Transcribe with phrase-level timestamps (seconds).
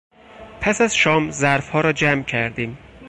[0.61, 2.77] پس از شام ظرفها را جمع کردیم.